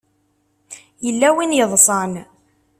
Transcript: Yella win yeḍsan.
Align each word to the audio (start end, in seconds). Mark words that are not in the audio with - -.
Yella 1.05 1.29
win 1.35 1.55
yeḍsan. 1.57 2.11